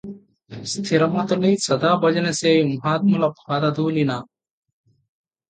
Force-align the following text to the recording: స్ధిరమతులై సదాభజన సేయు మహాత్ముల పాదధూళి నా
స్ధిరమతులై 0.51 1.51
సదాభజన 1.57 2.27
సేయు 2.31 2.63
మహాత్ముల 2.71 3.27
పాదధూళి 3.39 4.03
నా 4.03 4.17